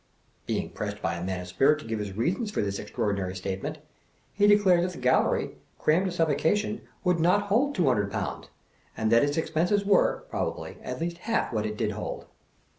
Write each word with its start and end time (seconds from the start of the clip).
Being 0.47 0.71
pressed 0.71 0.99
by 0.99 1.13
a 1.13 1.23
man 1.23 1.41
of 1.41 1.47
spirit 1.47 1.77
to 1.77 1.85
give 1.85 1.99
his 1.99 2.13
reasons 2.17 2.49
for 2.49 2.63
this 2.63 2.79
extraordinary 2.79 3.35
statement, 3.35 3.77
he 4.33 4.47
declared 4.47 4.83
that 4.83 4.93
the 4.93 4.97
Gallery, 4.97 5.51
crammed 5.77 6.11
to 6.11 6.11
suffo 6.25 6.35
cation, 6.35 6.81
would 7.03 7.19
not 7.19 7.43
hold 7.49 7.75
two 7.75 7.85
hundred 7.85 8.11
pounds, 8.11 8.47
and 8.97 9.11
that 9.11 9.21
its 9.23 9.37
expenses 9.37 9.85
were, 9.85 10.25
probably, 10.31 10.77
at 10.81 10.99
least 10.99 11.19
half 11.19 11.53
what 11.53 11.67
it 11.67 11.77
did 11.77 11.91
hold. 11.91 12.25